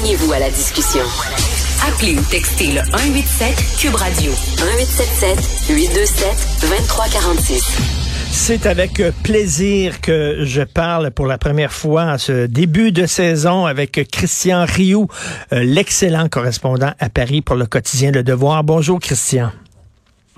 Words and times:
Joignez-vous 0.00 0.32
à 0.32 0.38
la 0.38 0.48
discussion. 0.48 1.02
Appelez 1.86 2.14
ou 2.14 2.22
textez 2.30 2.68
le 2.68 2.80
187 2.90 3.54
Cube 3.78 3.94
Radio 3.94 4.30
1877 4.30 5.76
827 5.76 6.26
2346. 6.62 7.62
C'est 8.30 8.64
avec 8.64 9.02
plaisir 9.22 10.00
que 10.00 10.44
je 10.44 10.62
parle 10.62 11.10
pour 11.10 11.26
la 11.26 11.36
première 11.36 11.72
fois 11.72 12.12
à 12.12 12.18
ce 12.18 12.46
début 12.46 12.92
de 12.92 13.04
saison 13.04 13.66
avec 13.66 14.08
Christian 14.10 14.64
Rioux, 14.64 15.08
euh, 15.52 15.62
l'excellent 15.64 16.28
correspondant 16.30 16.92
à 16.98 17.10
Paris 17.10 17.42
pour 17.42 17.56
le 17.56 17.66
quotidien 17.66 18.10
Le 18.10 18.22
Devoir. 18.22 18.64
Bonjour 18.64 19.00
Christian. 19.00 19.50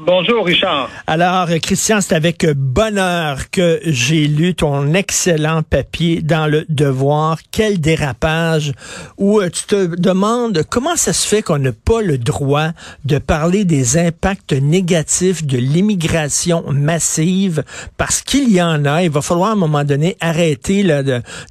Bonjour, 0.04 0.44
Richard. 0.44 0.90
Alors, 1.06 1.46
Christian, 1.62 2.00
c'est 2.00 2.16
avec 2.16 2.44
bonheur 2.56 3.50
que 3.52 3.80
j'ai 3.84 4.26
lu 4.26 4.52
ton 4.52 4.94
excellent 4.94 5.62
papier 5.62 6.22
dans 6.22 6.48
le 6.48 6.66
Devoir. 6.68 7.38
Quel 7.52 7.80
dérapage 7.80 8.72
où 9.16 9.40
euh, 9.40 9.48
tu 9.48 9.62
te 9.64 10.00
demandes 10.00 10.64
comment 10.68 10.96
ça 10.96 11.12
se 11.12 11.28
fait 11.28 11.42
qu'on 11.42 11.58
n'a 11.58 11.70
pas 11.70 12.02
le 12.02 12.18
droit 12.18 12.70
de 13.04 13.18
parler 13.18 13.64
des 13.64 13.96
impacts 13.96 14.52
négatifs 14.52 15.44
de 15.44 15.58
l'immigration 15.58 16.64
massive 16.72 17.62
parce 17.96 18.22
qu'il 18.22 18.52
y 18.52 18.60
en 18.60 18.84
a. 18.84 19.04
Il 19.04 19.10
va 19.10 19.22
falloir 19.22 19.50
à 19.50 19.52
un 19.52 19.56
moment 19.56 19.84
donné 19.84 20.16
arrêter 20.20 20.82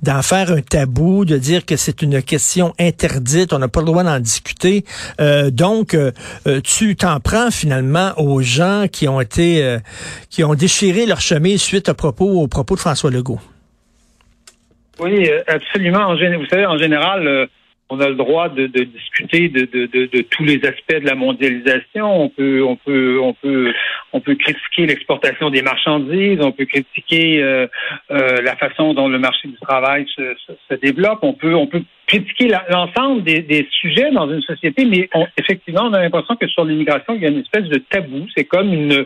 d'en 0.01 0.21
faire 0.21 0.51
un 0.51 0.61
tabou, 0.61 1.23
de 1.23 1.37
dire 1.37 1.65
que 1.65 1.77
c'est 1.77 2.01
une 2.01 2.21
question 2.21 2.73
interdite, 2.77 3.53
on 3.53 3.59
n'a 3.59 3.69
pas 3.69 3.79
le 3.79 3.85
droit 3.85 4.03
d'en 4.03 4.19
discuter. 4.19 4.83
Euh, 5.21 5.51
donc, 5.51 5.93
euh, 5.93 6.11
tu 6.65 6.97
t'en 6.97 7.21
prends 7.21 7.49
finalement 7.49 8.11
au 8.17 8.40
gens 8.41 8.85
qui 8.91 9.07
ont 9.07 9.21
été, 9.21 9.63
euh, 9.63 9.79
qui 10.29 10.43
ont 10.43 10.53
déchiré 10.53 11.05
leur 11.05 11.21
chemise 11.21 11.61
suite 11.61 11.89
à 11.89 11.93
propos, 11.93 12.41
aux 12.41 12.47
propos 12.47 12.75
de 12.75 12.79
François 12.79 13.11
Legault. 13.11 13.39
Oui, 14.99 15.29
euh, 15.29 15.41
absolument. 15.47 16.13
Vous 16.13 16.45
savez, 16.47 16.65
en 16.65 16.77
général, 16.77 17.27
euh, 17.27 17.45
on 17.89 17.99
a 17.99 18.07
le 18.07 18.15
droit 18.15 18.49
de, 18.49 18.67
discuter 18.67 19.49
de, 19.49 19.65
de, 19.65 20.21
tous 20.21 20.45
les 20.45 20.63
aspects 20.65 21.01
de 21.01 21.05
la 21.05 21.15
mondialisation. 21.15 22.23
On 22.23 22.29
peut, 22.29 22.63
on 22.63 22.77
peut, 22.77 23.19
on 23.21 23.33
peut, 23.33 23.73
on 24.13 24.21
peut 24.21 24.35
critiquer 24.35 24.85
l'exportation 24.85 25.49
des 25.49 25.61
marchandises. 25.61 26.39
On 26.41 26.53
peut 26.53 26.65
critiquer 26.65 27.67
la 28.09 28.55
façon 28.55 28.93
dont 28.93 29.09
le 29.09 29.19
marché 29.19 29.49
du 29.49 29.57
travail 29.57 30.05
se, 30.15 30.35
se 30.69 30.75
développe. 30.75 31.19
On 31.21 31.33
peut, 31.33 31.53
on 31.53 31.67
peut 31.67 31.83
critiquer 32.11 32.51
l'ensemble 32.69 33.23
des, 33.23 33.67
sujets 33.71 34.11
dans 34.11 34.29
une 34.29 34.41
société, 34.41 34.83
mais 34.83 35.09
effectivement, 35.37 35.83
on 35.83 35.93
a 35.93 36.01
l'impression 36.01 36.35
que 36.35 36.47
sur 36.47 36.65
l'immigration, 36.65 37.13
il 37.15 37.21
y 37.21 37.25
a 37.25 37.29
une 37.29 37.39
espèce 37.39 37.65
de 37.65 37.77
tabou. 37.77 38.27
C'est 38.35 38.43
comme 38.43 38.73
une, 38.73 39.05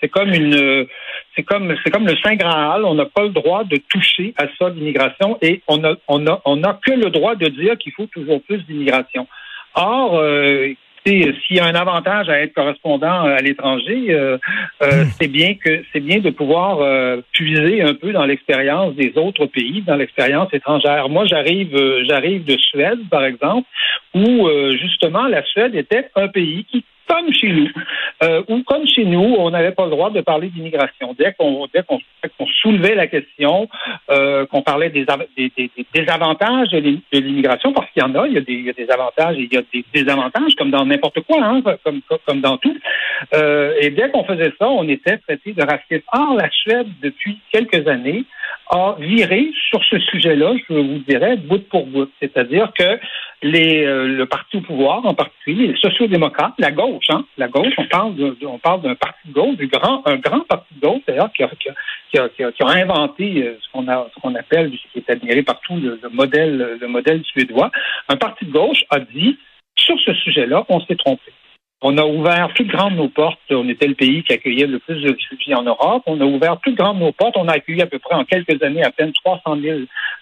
c'est 0.00 0.08
comme 0.08 0.32
une, 0.32 0.86
c'est 1.34 1.42
comme, 1.42 1.74
c'est 1.84 1.90
comme 1.90 2.06
le 2.06 2.16
Saint 2.24 2.36
Graal. 2.36 2.86
On 2.86 2.94
n'a 2.94 3.04
pas 3.04 3.24
le 3.24 3.30
droit 3.30 3.64
de 3.64 3.76
toucher 3.76 4.32
à 4.38 4.46
ça, 4.58 4.70
l'immigration, 4.70 5.36
et 5.42 5.60
on 5.68 5.84
a, 5.84 5.94
on 6.08 6.26
a, 6.26 6.40
on 6.46 6.62
a 6.62 6.80
que 6.82 6.92
le 6.92 7.10
droit 7.10 7.34
de 7.34 7.48
dire 7.48 7.76
qu'il 7.76 7.92
faut 7.92 8.06
toujours 8.06 8.40
plus 8.42 8.64
d'immigration. 8.66 9.26
Or, 9.74 10.18
euh, 10.18 10.72
s'il 11.06 11.56
y 11.56 11.60
a 11.60 11.64
un 11.64 11.74
avantage 11.74 12.28
à 12.28 12.40
être 12.40 12.52
correspondant 12.52 13.22
à 13.22 13.38
l'étranger, 13.38 14.06
euh, 14.10 14.38
euh, 14.82 15.04
hmm. 15.04 15.08
c'est 15.20 15.28
bien 15.28 15.54
que 15.54 15.82
c'est 15.92 16.00
bien 16.00 16.18
de 16.18 16.30
pouvoir 16.30 16.80
euh, 16.80 17.20
puiser 17.32 17.82
un 17.82 17.94
peu 17.94 18.12
dans 18.12 18.24
l'expérience 18.24 18.94
des 18.96 19.12
autres 19.16 19.46
pays, 19.46 19.82
dans 19.82 19.96
l'expérience 19.96 20.52
étrangère. 20.52 21.08
Moi, 21.08 21.24
j'arrive, 21.26 21.76
j'arrive 22.08 22.44
de 22.44 22.56
Suède, 22.56 22.98
par 23.10 23.24
exemple, 23.24 23.68
où 24.14 24.48
justement 24.80 25.26
la 25.26 25.44
Suède 25.44 25.74
était 25.74 26.08
un 26.16 26.28
pays 26.28 26.64
qui 26.64 26.84
comme 27.06 27.32
chez 27.32 27.48
nous, 27.48 27.68
euh, 28.22 28.42
ou 28.48 28.62
comme 28.62 28.86
chez 28.86 29.04
nous, 29.04 29.34
on 29.38 29.50
n'avait 29.50 29.72
pas 29.72 29.84
le 29.84 29.90
droit 29.90 30.10
de 30.10 30.20
parler 30.20 30.48
d'immigration. 30.48 31.14
Dès 31.18 31.32
qu'on 31.32 31.66
dès 31.72 31.82
qu'on 31.82 32.00
soulevait 32.62 32.94
la 32.94 33.06
question, 33.06 33.68
euh, 34.10 34.46
qu'on 34.46 34.62
parlait 34.62 34.90
des, 34.90 35.06
des, 35.36 35.52
des, 35.56 35.70
des, 35.94 36.08
avantages 36.08 36.70
de 36.70 37.00
l'immigration, 37.12 37.72
parce 37.72 37.90
qu'il 37.90 38.02
y 38.02 38.06
en 38.06 38.14
a, 38.14 38.26
il 38.26 38.34
y 38.34 38.38
a, 38.38 38.40
des, 38.40 38.52
il 38.52 38.64
y 38.64 38.70
a 38.70 38.72
des 38.72 38.90
avantages 38.90 39.36
et 39.36 39.48
il 39.50 39.52
y 39.52 39.56
a 39.56 39.62
des 39.72 39.84
désavantages, 39.92 40.54
comme 40.56 40.70
dans 40.70 40.84
n'importe 40.84 41.20
quoi, 41.20 41.38
hein, 41.42 41.62
comme, 41.84 42.00
comme 42.26 42.40
dans 42.40 42.56
tout. 42.58 42.76
Euh, 43.34 43.74
et 43.80 43.90
dès 43.90 44.10
qu'on 44.10 44.24
faisait 44.24 44.52
ça, 44.58 44.68
on 44.68 44.88
était 44.88 45.18
traité 45.18 45.52
de 45.52 45.62
raciste. 45.62 46.04
Or, 46.12 46.34
la 46.34 46.50
Suède, 46.50 46.88
depuis 47.02 47.38
quelques 47.52 47.86
années, 47.88 48.24
a 48.70 48.96
viré 48.98 49.50
sur 49.70 49.82
ce 49.84 49.98
sujet-là, 49.98 50.54
je 50.68 50.74
vous 50.74 50.98
dirais, 51.08 51.36
bout 51.36 51.66
pour 51.68 51.86
bout. 51.86 52.10
C'est-à-dire 52.20 52.72
que 52.76 52.98
les, 53.42 53.84
euh, 53.84 54.08
le 54.08 54.26
parti 54.26 54.56
au 54.56 54.60
pouvoir, 54.60 55.04
en 55.06 55.14
particulier 55.14 55.68
les 55.68 55.76
sociaux-démocrates, 55.76 56.54
la 56.58 56.72
gauche, 56.72 57.04
hein, 57.10 57.24
la 57.38 57.48
gauche, 57.48 57.74
on 57.78 57.84
parle 57.84 58.14
on 58.42 58.58
parle 58.58 58.82
d'un 58.82 58.94
parti 58.94 59.28
de 59.28 59.32
gauche, 59.32 59.56
du 59.56 59.66
grand, 59.68 60.02
un 60.06 60.16
grand 60.16 60.40
parti 60.40 60.74
de 60.74 60.80
gauche 60.80 61.02
d'ailleurs 61.06 61.32
qui 61.32 61.42
a, 61.42 61.50
qui, 61.60 61.68
a, 62.18 62.28
qui, 62.28 62.42
a, 62.42 62.52
qui 62.52 62.62
a, 62.62 62.68
inventé 62.68 63.42
euh, 63.42 63.58
ce 63.60 63.70
qu'on 63.72 63.86
a, 63.88 64.08
ce 64.14 64.20
qu'on 64.20 64.34
appelle, 64.34 64.72
ce 64.72 64.92
qui 64.92 64.98
est 64.98 65.10
admiré 65.10 65.42
partout, 65.42 65.76
le, 65.76 66.00
le, 66.02 66.08
modèle, 66.08 66.78
le 66.80 66.88
modèle 66.88 67.22
suédois. 67.24 67.70
Un 68.08 68.16
parti 68.16 68.46
de 68.46 68.52
gauche 68.52 68.84
a 68.90 69.00
dit 69.00 69.38
sur 69.76 69.98
ce 70.00 70.14
sujet-là, 70.14 70.64
on 70.68 70.80
s'est 70.80 70.96
trompé. 70.96 71.32
On 71.82 71.98
a 71.98 72.04
ouvert 72.04 72.48
plus 72.54 72.64
grand 72.64 72.90
nos 72.90 73.08
portes. 73.08 73.38
On 73.50 73.68
était 73.68 73.86
le 73.86 73.94
pays 73.94 74.22
qui 74.22 74.32
accueillait 74.32 74.66
le 74.66 74.78
plus 74.78 75.02
de 75.02 75.10
réfugiés 75.10 75.54
en 75.54 75.62
Europe. 75.62 76.02
On 76.06 76.20
a 76.20 76.24
ouvert 76.24 76.58
plus 76.58 76.74
grand 76.74 76.94
nos 76.94 77.12
portes. 77.12 77.36
On 77.36 77.48
a 77.48 77.52
accueilli 77.52 77.82
à 77.82 77.86
peu 77.86 77.98
près 77.98 78.14
en 78.14 78.24
quelques 78.24 78.62
années 78.62 78.82
à 78.82 78.90
peine 78.90 79.12
300 79.12 79.60
000 79.60 79.80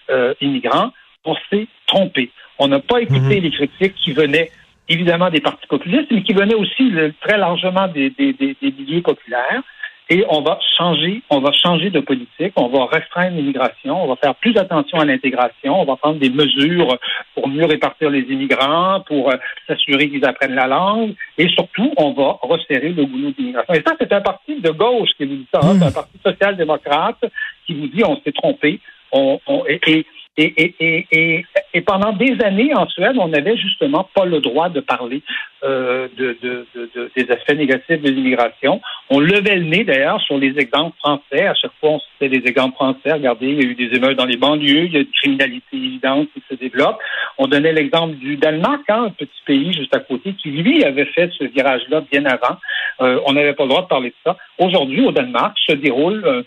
euh, 0.09 0.33
immigrants. 0.41 0.91
On 1.23 1.35
s'est 1.49 1.67
trompé. 1.87 2.31
On 2.59 2.67
n'a 2.67 2.79
pas 2.79 3.01
écouté 3.01 3.37
mhm. 3.37 3.43
les 3.43 3.51
critiques 3.51 3.95
qui 3.95 4.11
venaient 4.13 4.51
évidemment 4.87 5.29
des 5.29 5.41
partis 5.41 5.67
populistes, 5.67 6.11
mais 6.11 6.23
qui 6.23 6.33
venaient 6.33 6.55
aussi 6.55 6.91
très 7.21 7.37
largement 7.37 7.87
des, 7.87 8.11
des, 8.11 8.33
des, 8.33 8.55
des 8.61 8.71
milliers 8.71 9.01
populaires 9.01 9.63
et 10.09 10.23
on 10.29 10.41
va 10.41 10.59
changer, 10.77 11.23
on 11.29 11.39
va 11.39 11.51
changer 11.51 11.89
de 11.89 11.99
politique, 11.99 12.53
on 12.55 12.67
va 12.67 12.85
restreindre 12.85 13.37
l'immigration, 13.37 14.03
on 14.03 14.07
va 14.07 14.15
faire 14.17 14.35
plus 14.35 14.55
attention 14.57 14.99
à 14.99 15.05
l'intégration, 15.05 15.81
on 15.81 15.85
va 15.85 15.95
prendre 15.95 16.19
des 16.19 16.29
mesures 16.29 16.97
pour 17.33 17.47
mieux 17.47 17.65
répartir 17.65 18.11
les 18.11 18.21
immigrants, 18.21 19.01
pour 19.07 19.31
euh, 19.31 19.35
s'assurer 19.67 20.09
qu'ils 20.09 20.25
apprennent 20.25 20.53
la 20.53 20.67
langue, 20.67 21.15
et 21.37 21.47
surtout, 21.49 21.91
on 21.97 22.11
va 22.13 22.37
resserrer 22.43 22.89
le 22.89 23.05
goulot 23.05 23.29
de 23.31 23.35
l'immigration. 23.37 23.73
Et 23.73 23.83
ça, 23.85 23.95
c'est 23.99 24.13
un 24.13 24.21
parti 24.21 24.59
de 24.59 24.69
gauche 24.69 25.09
qui 25.17 25.25
vous 25.25 25.35
dit 25.35 25.47
ça, 25.51 25.59
hein. 25.63 25.75
c'est 25.79 25.85
un 25.87 25.91
parti 25.91 26.17
social-démocrate 26.23 27.25
qui 27.65 27.73
vous 27.73 27.87
dit 27.87 28.03
on 28.03 28.21
s'est 28.21 28.31
trompé, 28.31 28.79
on, 29.11 29.39
on 29.47 29.65
et, 29.67 29.79
et, 29.87 30.05
et, 30.37 30.75
et, 30.79 31.45
et, 31.73 31.81
pendant 31.81 32.11
des 32.11 32.35
années, 32.43 32.73
en 32.75 32.87
Suède, 32.87 33.15
on 33.17 33.29
n'avait 33.29 33.55
justement 33.55 34.09
pas 34.13 34.25
le 34.25 34.41
droit 34.41 34.67
de 34.67 34.81
parler 34.81 35.21
euh, 35.63 36.09
de, 36.17 36.37
de, 36.41 36.67
de, 36.75 37.11
des 37.15 37.31
aspects 37.31 37.55
négatifs 37.55 38.01
de 38.01 38.09
l'immigration. 38.09 38.81
On 39.09 39.19
levait 39.19 39.55
le 39.55 39.63
nez, 39.63 39.85
d'ailleurs, 39.85 40.19
sur 40.21 40.37
les 40.37 40.57
exemples 40.57 40.97
français. 40.97 41.47
À 41.47 41.53
chaque 41.53 41.71
fois, 41.79 41.91
on 41.91 41.99
citait 41.99 42.27
des 42.27 42.49
exemples 42.49 42.75
français. 42.75 43.13
Regardez, 43.13 43.47
il 43.47 43.63
y 43.63 43.65
a 43.65 43.69
eu 43.69 43.75
des 43.75 43.95
émeutes 43.95 44.17
dans 44.17 44.25
les 44.25 44.35
banlieues, 44.35 44.85
il 44.85 44.93
y 44.93 44.97
a 44.97 44.99
une 44.99 45.11
criminalité 45.11 45.77
évidente 45.77 46.27
qui 46.33 46.43
se 46.49 46.55
développe. 46.55 46.99
On 47.37 47.47
donnait 47.47 47.73
l'exemple 47.73 48.15
du 48.15 48.35
Danemark, 48.35 48.81
hein, 48.89 49.05
un 49.05 49.11
petit 49.11 49.41
pays 49.45 49.71
juste 49.71 49.95
à 49.95 49.99
côté, 49.99 50.33
qui, 50.33 50.51
lui, 50.51 50.83
avait 50.83 51.05
fait 51.05 51.31
ce 51.37 51.45
virage-là 51.45 52.01
bien 52.11 52.25
avant. 52.25 52.57
Euh, 53.01 53.19
on 53.25 53.33
n'avait 53.33 53.53
pas 53.53 53.63
le 53.63 53.69
droit 53.69 53.83
de 53.83 53.87
parler 53.87 54.09
de 54.09 54.15
ça. 54.25 54.35
Aujourd'hui, 54.59 55.05
au 55.05 55.11
Danemark, 55.13 55.57
se 55.65 55.75
déroule... 55.75 56.45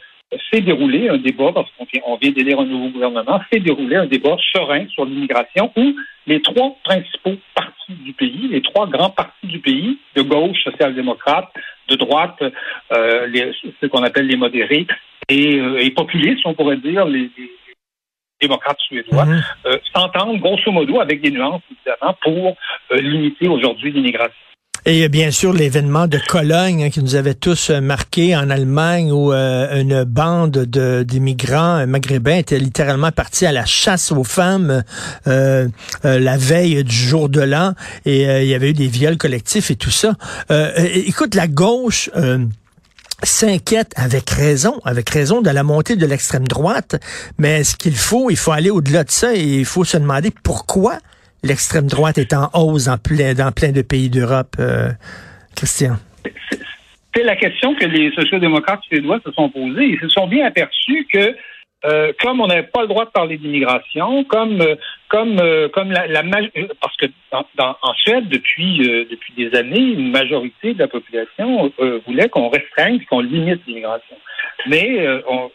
Fait 0.51 0.61
dérouler 0.61 1.09
un 1.09 1.17
débat, 1.17 1.53
parce 1.55 1.71
qu'on 1.73 1.87
vient, 1.91 2.03
on 2.07 2.17
vient 2.17 2.31
d'élire 2.33 2.61
un 2.61 2.67
nouveau 2.67 2.89
gouvernement, 2.91 3.41
fait 3.51 3.61
dérouler 3.61 3.97
un 3.97 4.07
débat 4.07 4.37
serein 4.53 4.87
sur 4.89 5.07
l'immigration 5.07 5.73
où 5.75 5.95
les 6.27 6.43
trois 6.43 6.77
principaux 6.85 7.37
partis 7.55 7.95
du 8.05 8.13
pays, 8.13 8.49
les 8.51 8.61
trois 8.61 8.87
grands 8.87 9.09
partis 9.11 9.47
du 9.47 9.59
pays, 9.59 9.99
de 10.17 10.23
gauche, 10.23 10.63
social-démocrate, 10.65 11.49
de 11.89 11.97
droite, 11.97 12.43
euh, 12.93 13.27
les, 13.29 13.53
ce 13.81 13.87
qu'on 13.87 14.03
appelle 14.03 14.27
les 14.27 14.37
modérés, 14.37 14.87
et, 15.31 15.57
euh, 15.57 15.79
et, 15.79 15.91
populistes, 15.91 16.45
on 16.45 16.55
pourrait 16.55 16.77
dire, 16.77 17.07
les, 17.07 17.31
démocrates 18.41 18.79
suédois, 18.81 19.25
mhm. 19.25 19.43
euh, 19.67 19.79
s'entendent 19.93 20.39
grosso 20.39 20.71
modo 20.71 21.01
avec 21.01 21.21
des 21.21 21.31
nuances, 21.31 21.63
évidemment, 21.71 22.17
pour 22.23 22.57
euh, 22.93 23.01
limiter 23.01 23.49
aujourd'hui 23.49 23.91
l'immigration. 23.93 24.48
Et 24.87 25.09
bien 25.09 25.31
sûr 25.31 25.53
l'événement 25.53 26.07
de 26.07 26.19
Cologne 26.19 26.85
hein, 26.85 26.91
qui 26.91 27.03
nous 27.03 27.15
avait 27.17 27.35
tous 27.35 27.71
euh, 27.71 27.81
marqué 27.81 28.37
en 28.37 28.49
Allemagne 28.49 29.11
où 29.11 29.33
euh, 29.33 29.81
une 29.81 30.05
bande 30.05 30.59
d'immigrants 30.59 31.87
maghrébins 31.87 32.37
était 32.37 32.59
littéralement 32.59 33.11
partie 33.11 33.45
à 33.45 33.53
la 33.53 33.67
chasse 33.67 34.13
aux 34.13 34.25
femmes 34.25 34.85
euh, 35.27 35.69
la 36.05 36.37
veille 36.37 36.85
du 36.85 36.95
jour 36.95 37.29
de 37.29 37.41
l'an 37.41 37.75
et 38.05 38.23
il 38.23 38.49
y 38.49 38.55
avait 38.55 38.71
eu 38.71 38.75
des 38.75 38.87
viols 38.87 39.19
collectifs 39.19 39.71
et 39.71 39.77
tout 39.77 39.91
ça. 39.91 40.15
écoute, 40.77 41.35
la 41.35 41.49
gauche 41.49 42.11
s'inquiète 43.23 43.93
avec 43.97 44.31
raison, 44.31 44.81
avec 44.85 45.11
raison 45.11 45.43
de 45.43 45.51
la 45.51 45.63
montée 45.63 45.97
de 45.97 46.07
l'extrême 46.07 46.47
droite, 46.47 46.97
mais 47.39 47.65
ce 47.65 47.77
qu'il 47.77 47.97
faut, 47.97 48.31
il 48.31 48.37
faut 48.37 48.53
aller 48.53 48.71
au-delà 48.71 49.05
de 49.05 49.11
ça 49.11 49.35
et 49.35 49.43
il 49.43 49.65
faut 49.65 49.85
se 49.85 49.97
demander 49.97 50.33
pourquoi 50.43 50.99
l'extrême 51.43 51.87
droite 51.87 52.19
est 52.19 52.33
en 52.33 52.49
hausse 52.55 52.89
en 52.89 52.99
plein, 52.99 53.35
dans 53.35 53.53
plein 53.53 53.73
de 53.73 53.83
pays 53.83 54.11
d'Europe, 54.11 54.57
euh, 54.59 54.91
Christian? 55.57 55.97
C'est 57.15 57.25
la 57.25 57.37
question 57.37 57.75
que 57.75 57.85
les 57.87 58.13
sociaux-démocrates 58.13 58.83
suédois 58.85 59.19
se 59.25 59.33
sont 59.33 59.49
posées. 59.49 59.85
Ils 59.85 60.01
se 60.01 60.09
sont 60.09 60.29
bien 60.29 60.47
aperçus 60.47 61.07
que 61.13 61.35
euh, 61.85 62.13
comme 62.21 62.41
on 62.41 62.49
n'avait 62.49 62.65
pas 62.65 62.83
le 62.83 62.89
droit 62.89 63.05
de 63.05 63.11
parler 63.11 63.39
d'immigration, 63.39 64.25
comme 64.25 64.61
euh, 64.61 64.75
comme 65.09 65.41
comme 65.73 65.91
la, 65.91 66.23
parce 66.81 66.97
que 66.97 67.07
dans, 67.31 67.77
en 67.83 67.95
Suède 67.95 68.29
depuis 68.29 68.79
depuis 68.79 69.33
des 69.37 69.57
années, 69.57 69.81
une 69.81 70.11
majorité 70.11 70.75
de 70.75 70.81
la 70.81 70.89
population 70.89 71.73
voulait 72.07 72.29
qu'on 72.29 72.49
restreigne, 72.49 73.05
qu'on 73.09 73.21
limite 73.21 73.65
l'immigration. 73.67 74.17
Mais 74.67 75.07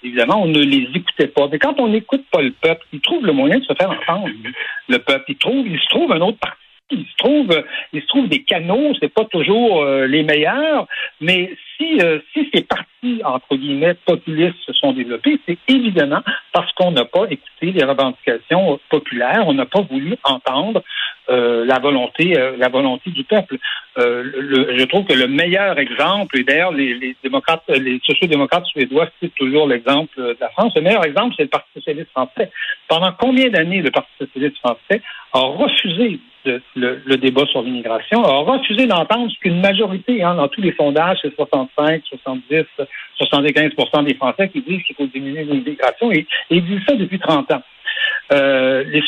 évidemment, 0.03 0.43
on 0.43 0.47
ne 0.47 0.59
les 0.59 0.87
écoutait 0.95 1.27
pas. 1.27 1.47
Mais 1.51 1.59
quand 1.59 1.79
on 1.79 1.89
n'écoute 1.89 2.25
pas 2.31 2.41
le 2.41 2.51
peuple, 2.51 2.85
il 2.93 3.01
trouve 3.01 3.25
le 3.25 3.33
moyen 3.33 3.59
de 3.59 3.63
se 3.63 3.73
faire 3.73 3.91
entendre. 3.91 4.29
Le 4.87 4.99
peuple, 4.99 5.25
il 5.27 5.37
trouve, 5.37 5.67
il 5.67 5.79
se 5.79 5.87
trouve 5.89 6.11
un 6.11 6.21
autre 6.21 6.39
parti 6.39 6.62
il 6.91 7.05
se 7.05 7.15
trouve, 7.17 7.63
il 7.93 8.01
se 8.01 8.07
trouve 8.07 8.27
des 8.27 8.43
canaux, 8.43 8.93
c'est 8.99 9.13
pas 9.13 9.25
toujours 9.25 9.83
les 9.85 10.23
meilleurs, 10.23 10.87
mais 11.21 11.55
si, 11.77 11.97
si 12.33 12.49
ces 12.53 12.63
partis, 12.63 13.21
entre 13.23 13.55
guillemets, 13.55 13.95
populistes 14.05 14.59
se 14.65 14.73
sont 14.73 14.93
développés, 14.93 15.39
c'est 15.47 15.57
évidemment 15.67 16.21
parce 16.51 16.71
qu'on 16.73 16.91
n'a 16.91 17.05
pas 17.05 17.25
écouté 17.29 17.71
les 17.71 17.83
revendications 17.83 18.79
populaires, 18.89 19.43
on 19.47 19.53
n'a 19.53 19.65
pas 19.65 19.81
voulu 19.81 20.15
entendre 20.23 20.83
euh, 21.29 21.63
la 21.63 21.79
volonté, 21.79 22.37
euh, 22.37 22.57
la 22.57 22.67
volonté 22.67 23.09
du 23.11 23.23
peuple. 23.23 23.57
Euh, 23.97 24.23
le, 24.23 24.77
je 24.77 24.83
trouve 24.83 25.05
que 25.05 25.13
le 25.13 25.27
meilleur 25.27 25.79
exemple, 25.79 26.37
et 26.37 26.43
d'ailleurs 26.43 26.73
les, 26.73 26.93
les 26.95 27.15
démocrates, 27.23 27.63
les 27.69 28.01
sociaux-démocrates 28.03 28.65
suédois 28.65 29.07
citent 29.21 29.35
toujours 29.35 29.65
l'exemple 29.65 30.17
de 30.17 30.37
la 30.41 30.49
France. 30.49 30.73
Le 30.75 30.81
meilleur 30.81 31.05
exemple, 31.05 31.33
c'est 31.37 31.43
le 31.43 31.49
Parti 31.49 31.69
socialiste 31.75 32.09
français. 32.09 32.51
Pendant 32.89 33.13
combien 33.13 33.49
d'années 33.49 33.81
le 33.81 33.91
Parti 33.91 34.11
socialiste 34.19 34.57
français 34.57 35.01
a 35.31 35.39
refusé 35.39 36.19
le, 36.45 37.15
débat 37.17 37.45
sur 37.47 37.61
l'immigration, 37.61 38.23
a 38.23 38.39
refusé 38.39 38.85
d'entendre 38.87 39.31
ce 39.31 39.39
qu'une 39.39 39.61
majorité, 39.61 40.23
hein, 40.23 40.35
dans 40.35 40.47
tous 40.47 40.61
les 40.61 40.73
sondages, 40.73 41.19
c'est 41.21 41.35
65, 41.35 42.03
70, 42.05 42.65
75% 43.19 44.05
des 44.05 44.15
Français 44.15 44.49
qui 44.49 44.61
disent 44.61 44.83
qu'il 44.83 44.95
faut 44.95 45.07
diminuer 45.07 45.43
l'immigration, 45.43 46.11
et, 46.11 46.19
et 46.49 46.57
ils 46.57 46.65
disent 46.65 46.83
ça 46.87 46.95
depuis 46.95 47.19
30 47.19 47.51
ans. 47.51 47.63
Euh, 48.31 48.83
les, 48.85 49.01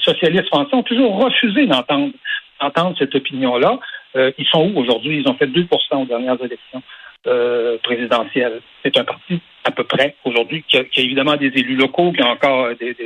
socialistes 0.00 0.48
français 0.48 0.74
ont 0.74 0.82
toujours 0.82 1.22
refusé 1.22 1.66
d'entendre 1.66 2.94
cette 2.98 3.14
opinion-là. 3.14 3.78
Euh, 4.16 4.32
ils 4.38 4.46
sont 4.46 4.70
où 4.70 4.78
aujourd'hui? 4.78 5.20
Ils 5.20 5.28
ont 5.28 5.34
fait 5.34 5.46
2% 5.46 5.66
aux 5.92 6.04
dernières 6.06 6.42
élections 6.42 6.82
euh, 7.26 7.78
présidentielles. 7.82 8.60
C'est 8.82 8.96
un 8.96 9.04
parti 9.04 9.40
à 9.64 9.70
peu 9.70 9.84
près 9.84 10.16
aujourd'hui 10.24 10.64
qui, 10.66 10.78
a, 10.78 10.82
évidemment 10.96 11.36
des 11.36 11.48
élus 11.48 11.76
locaux, 11.76 12.12
qui 12.12 12.22
a 12.22 12.28
encore 12.28 12.70
des, 12.76 12.96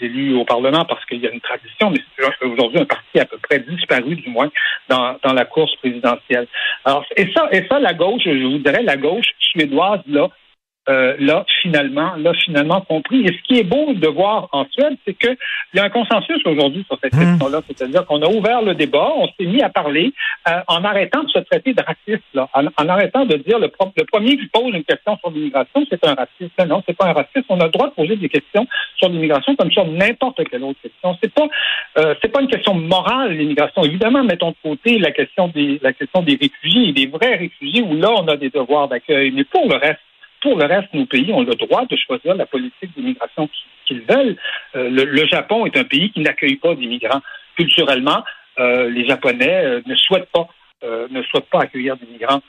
élus 0.00 0.34
au 0.34 0.44
Parlement 0.44 0.84
parce 0.84 1.04
qu'il 1.06 1.20
y 1.20 1.26
a 1.26 1.30
une 1.30 1.40
tradition, 1.40 1.90
mais 1.90 2.00
c'est 2.16 2.46
aujourd'hui 2.46 2.80
un 2.80 2.84
parti 2.84 3.20
à 3.20 3.24
peu 3.24 3.38
près 3.38 3.60
disparu 3.60 4.16
du 4.16 4.28
moins 4.30 4.50
dans, 4.88 5.16
dans 5.22 5.32
la 5.32 5.44
course 5.44 5.74
présidentielle. 5.76 6.48
Alors, 6.84 7.04
et 7.16 7.32
ça, 7.32 7.48
et 7.52 7.64
ça, 7.68 7.78
la 7.78 7.94
gauche, 7.94 8.22
je 8.24 8.44
vous 8.44 8.58
dirais, 8.58 8.82
la 8.82 8.96
gauche 8.96 9.28
suédoise, 9.38 10.00
là, 10.08 10.28
euh, 10.88 11.14
là, 11.20 11.44
finalement, 11.62 12.14
là, 12.16 12.32
finalement 12.34 12.80
compris. 12.80 13.24
Et 13.24 13.28
ce 13.28 13.42
qui 13.46 13.60
est 13.60 13.64
beau 13.64 13.94
de 13.94 14.08
voir 14.08 14.48
en 14.52 14.66
Suède, 14.70 14.96
c'est 15.06 15.14
qu'il 15.14 15.36
y 15.74 15.78
a 15.78 15.84
un 15.84 15.90
consensus 15.90 16.44
aujourd'hui 16.44 16.84
sur 16.88 16.98
cette 17.02 17.14
mmh. 17.14 17.18
question-là. 17.18 17.60
C'est-à-dire 17.68 18.04
qu'on 18.04 18.20
a 18.22 18.28
ouvert 18.28 18.62
le 18.62 18.74
débat, 18.74 19.12
on 19.16 19.28
s'est 19.28 19.46
mis 19.46 19.62
à 19.62 19.68
parler 19.68 20.12
euh, 20.48 20.60
en 20.66 20.82
arrêtant 20.82 21.22
de 21.22 21.28
se 21.28 21.38
traiter 21.38 21.72
de 21.72 21.82
raciste, 21.82 22.26
là, 22.34 22.48
en, 22.54 22.88
arrêtant 22.88 23.24
de 23.24 23.36
dire 23.36 23.60
le, 23.60 23.70
le, 23.96 24.04
premier 24.04 24.36
qui 24.36 24.46
pose 24.46 24.74
une 24.74 24.82
question 24.82 25.16
sur 25.18 25.30
l'immigration, 25.30 25.86
c'est 25.88 26.04
un 26.04 26.14
raciste. 26.14 26.66
Non, 26.66 26.82
c'est 26.86 26.96
pas 26.96 27.06
un 27.06 27.12
raciste. 27.12 27.44
On 27.48 27.60
a 27.60 27.66
le 27.66 27.70
droit 27.70 27.88
de 27.88 27.94
poser 27.94 28.16
des 28.16 28.28
questions 28.28 28.66
sur 28.96 29.08
l'immigration 29.08 29.54
comme 29.54 29.70
sur 29.70 29.86
n'importe 29.86 30.42
quelle 30.48 30.64
autre 30.64 30.80
question. 30.82 31.16
C'est 31.22 31.32
pas, 31.32 31.46
euh, 31.98 32.14
c'est 32.20 32.28
pas 32.28 32.40
une 32.40 32.48
question 32.48 32.74
morale, 32.74 33.32
l'immigration. 33.32 33.84
Évidemment, 33.84 34.24
mettons 34.24 34.50
de 34.50 34.56
côté 34.62 34.98
la 34.98 35.12
question 35.12 35.46
des, 35.48 35.78
la 35.80 35.92
question 35.92 36.22
des 36.22 36.38
réfugiés, 36.40 36.92
des 36.92 37.06
vrais 37.06 37.36
réfugiés, 37.36 37.82
où 37.82 37.94
là, 37.94 38.10
on 38.10 38.26
a 38.26 38.36
des 38.36 38.50
devoirs 38.50 38.88
d'accueil. 38.88 39.30
Mais 39.30 39.44
pour 39.44 39.68
le 39.68 39.76
reste, 39.76 40.00
pour 40.42 40.58
le 40.58 40.66
reste, 40.66 40.92
nos 40.92 41.06
pays 41.06 41.32
ont 41.32 41.42
le 41.42 41.54
droit 41.54 41.86
de 41.86 41.96
choisir 41.96 42.34
la 42.34 42.46
politique 42.46 42.90
d'immigration 42.96 43.48
qu'ils 43.86 44.02
veulent. 44.02 44.36
Euh, 44.74 44.90
le, 44.90 45.26
Japon 45.26 45.64
est 45.66 45.76
un 45.76 45.84
pays 45.84 46.10
qui 46.10 46.20
n'accueille 46.20 46.56
pas 46.56 46.74
d'immigrants. 46.74 47.22
Culturellement, 47.56 48.24
euh, 48.58 48.90
les 48.90 49.06
Japonais 49.06 49.64
euh, 49.64 49.80
ne 49.86 49.94
souhaitent 49.94 50.30
pas 50.32 50.48
ne 50.84 51.22
souhaitent 51.22 51.48
pas 51.48 51.60
accueillir 51.60 51.96
d'immigrants. 51.96 52.42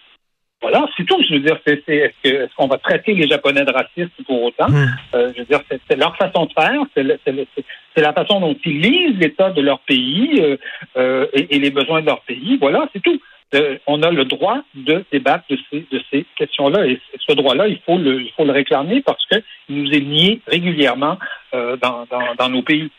Voilà, 0.60 0.88
c'est 0.98 1.06
tout. 1.06 1.22
Je 1.30 1.36
veux 1.36 1.42
dire, 1.42 1.60
c'est, 1.68 1.84
est-ce, 1.88 2.56
qu'on 2.56 2.66
va 2.66 2.80
traiter 2.80 3.14
les 3.14 3.28
Japonais 3.28 3.64
de 3.64 3.72
racistes 3.72 4.24
pour 4.26 4.42
autant? 4.42 4.70
Hmm. 4.70 4.88
Je 5.14 5.38
veux 5.38 5.46
dire, 5.46 5.62
c'est, 5.70 5.96
leur 5.96 6.18
façon 6.18 6.48
de 6.48 6.54
faire, 6.54 6.82
c'est, 6.96 8.02
la 8.02 8.14
façon 8.14 8.40
dont 8.40 8.58
ils 8.66 8.82
lisent 8.82 9.20
l'état 9.20 9.52
de 9.52 9.62
leur 9.62 9.82
pays 9.82 10.42
et, 10.96 11.56
et 11.56 11.60
les 11.60 11.70
besoins 11.70 12.02
de 12.02 12.08
leur 12.08 12.22
pays. 12.22 12.58
Voilà, 12.60 12.90
c'est 12.92 13.04
tout. 13.04 13.22
Euh, 13.54 13.78
on 13.88 14.02
a 14.02 14.12
le 14.12 14.26
droit 14.26 14.62
de 14.74 15.04
débattre 15.12 15.46
de 15.50 15.58
ces, 15.70 15.86
de 15.92 16.02
ces 16.12 16.26
questions-là. 16.36 16.88
Et 16.88 17.00
ce 17.20 17.34
droit-là, 17.34 17.68
il 17.68 17.80
faut 17.86 17.98
le, 17.98 18.22
il 18.22 18.32
faut 18.32 18.46
le 18.46 18.52
réclamer 18.52 19.02
parce 19.02 19.24
qu'il 19.28 19.44
nous 19.70 19.92
est 19.92 20.02
nié 20.02 20.42
régulièrement 20.48 21.18
euh, 21.54 21.78
dans, 21.78 22.06
dans, 22.10 22.36
dans, 22.38 22.50
nos 22.50 22.64
pays. 22.64 22.90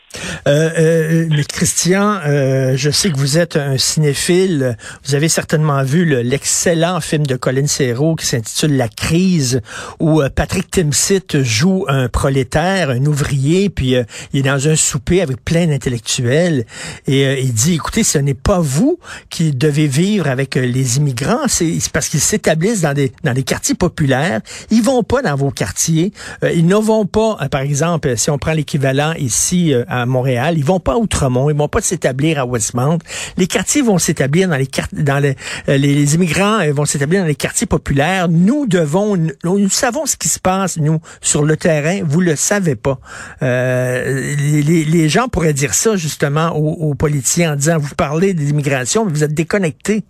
Euh, 0.47 0.69
euh, 0.77 1.27
mais 1.29 1.43
Christian, 1.43 2.19
euh, 2.25 2.73
je 2.77 2.89
sais 2.89 3.09
que 3.09 3.17
vous 3.17 3.37
êtes 3.37 3.57
un 3.57 3.77
cinéphile. 3.77 4.77
Vous 5.03 5.15
avez 5.15 5.27
certainement 5.27 5.83
vu 5.83 6.05
l'excellent 6.23 7.01
film 7.01 7.25
de 7.25 7.35
Colin 7.35 7.67
Serrault 7.67 8.15
qui 8.15 8.25
s'intitule 8.25 8.77
La 8.77 8.87
crise, 8.87 9.61
où 9.99 10.21
Patrick 10.35 10.71
Timsit 10.71 11.41
joue 11.41 11.85
un 11.87 12.07
prolétaire, 12.07 12.91
un 12.91 13.05
ouvrier, 13.05 13.69
puis 13.69 13.95
il 14.33 14.39
est 14.39 14.43
dans 14.43 14.67
un 14.67 14.75
souper 14.75 15.21
avec 15.21 15.43
plein 15.43 15.67
d'intellectuels 15.67 16.65
et 17.07 17.41
il 17.41 17.53
dit, 17.53 17.75
écoutez, 17.75 18.03
ce 18.03 18.17
n'est 18.17 18.33
pas 18.33 18.59
vous 18.59 18.99
qui 19.29 19.51
devez 19.51 19.87
vivre 19.87 20.27
avec 20.27 20.55
les 20.55 20.97
immigrants, 20.97 21.47
c'est 21.47 21.77
parce 21.91 22.07
qu'ils 22.07 22.21
s'établissent 22.21 22.81
dans 22.81 22.93
des 22.93 23.11
dans 23.23 23.33
des 23.33 23.43
quartiers 23.43 23.75
populaires. 23.75 24.41
Ils 24.71 24.81
vont 24.81 25.03
pas 25.03 25.21
dans 25.21 25.35
vos 25.35 25.51
quartiers. 25.51 26.11
ils 26.43 26.65
ne 26.65 26.75
vont 26.75 27.05
pas, 27.05 27.37
par 27.49 27.61
exemple, 27.61 28.17
si 28.17 28.29
on 28.29 28.37
prend 28.45 28.53
l'équivalent 28.53 29.13
ici 29.17 29.73
euh, 29.73 29.83
à 29.87 30.05
Montréal, 30.05 30.53
ils 30.55 30.63
vont 30.63 30.79
pas 30.79 30.93
à 30.93 30.97
Outremont, 30.97 31.49
ils 31.49 31.55
vont 31.55 31.67
pas 31.67 31.81
s'établir 31.81 32.37
à 32.37 32.45
Westmount. 32.45 32.99
Les 33.37 33.47
quartiers 33.47 33.81
vont 33.81 33.97
s'établir 33.97 34.47
dans 34.47 34.57
les 34.57 34.69
dans 34.93 35.17
les, 35.17 35.35
euh, 35.67 35.77
les, 35.77 36.13
immigrants 36.13 36.59
euh, 36.59 36.71
vont 36.71 36.85
s'établir 36.85 37.21
dans 37.21 37.27
les 37.27 37.33
quartiers 37.33 37.65
populaires. 37.65 38.29
Nous 38.29 38.67
devons, 38.67 39.17
nous, 39.43 39.69
savons 39.69 40.05
ce 40.05 40.15
qui 40.15 40.29
se 40.29 40.39
passe 40.39 40.77
nous 40.77 40.99
sur 41.21 41.43
le 41.43 41.57
terrain. 41.57 42.01
Vous 42.05 42.21
le 42.21 42.35
savez 42.35 42.75
pas. 42.75 42.99
Euh, 43.41 44.35
les, 44.37 44.85
les, 44.85 45.09
gens 45.09 45.27
pourraient 45.27 45.53
dire 45.53 45.73
ça 45.73 45.95
justement 45.95 46.55
aux, 46.55 46.89
aux 46.89 46.93
politiciens 46.93 47.53
en 47.53 47.55
disant 47.55 47.79
vous 47.79 47.95
parlez 47.95 48.35
des 48.35 48.51
immigrations, 48.51 49.05
mais 49.05 49.11
vous 49.11 49.23
êtes 49.23 49.33
déconnectés. 49.33 50.03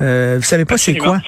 Euh, 0.00 0.38
vous 0.38 0.44
savez 0.44 0.64
pas 0.64 0.78
c'est 0.78 0.96
quoi? 0.96 1.20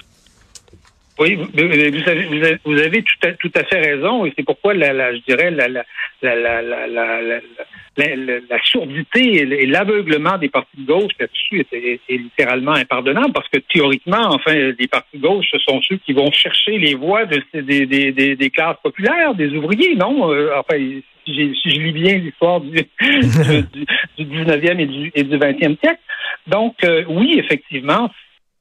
Oui, 1.20 1.34
vous 1.34 1.61
avez, 1.61 2.58
vous 2.64 2.78
avez, 2.78 3.02
tout, 3.02 3.28
à, 3.28 3.32
tout 3.32 3.52
à 3.55 3.64
fait 3.64 3.78
raison, 3.78 4.25
et 4.25 4.32
c'est 4.34 4.43
pourquoi 4.43 4.72
la, 4.72 5.14
je 5.14 5.20
dirais 5.28 5.50
la, 5.50 5.69
la, 5.69 5.84
la, 6.22 6.62
la, 6.62 7.40
la 7.96 8.62
surdité 8.64 9.43
et 9.43 9.67
l'aveuglement 9.67 10.38
des 10.38 10.49
partis 10.49 10.78
de 10.78 10.87
gauche 10.87 11.12
là-dessus 11.19 11.67
est, 11.72 12.00
littéralement 12.08 12.72
impardonnable, 12.72 13.34
parce 13.34 13.49
que 13.50 13.58
théoriquement, 13.58 14.28
enfin, 14.31 14.55
les 14.55 14.88
partis 14.88 15.19
de 15.19 15.22
gauche, 15.22 15.44
ce 15.50 15.58
sont 15.58 15.82
ceux 15.82 15.99
qui 15.99 16.14
vont 16.14 16.32
chercher 16.32 16.78
les 16.78 16.94
voix 16.94 17.26
de, 17.26 17.43
des, 17.52 17.84
des, 17.84 18.12
des, 18.12 18.37
des 18.37 18.50
classes 18.50 18.78
populaires, 18.82 19.34
des 19.34 19.50
ouvriers, 19.50 19.96
non? 19.96 20.32
Euh, 20.32 20.52
enfin, 20.56 20.78
si, 21.26 21.55
si, 21.62 21.70
je 21.70 21.81
lis 21.81 21.93
bien 21.93 22.16
l'histoire 22.16 22.62
du, 22.62 22.70
du, 23.00 24.25
19e 24.25 24.80
et 24.80 24.87
du, 24.87 25.12
et 25.14 25.23
du 25.25 25.37
20e 25.37 25.78
siècle. 25.80 26.00
Donc, 26.47 26.76
euh, 26.83 27.04
oui, 27.09 27.38
effectivement, 27.38 28.11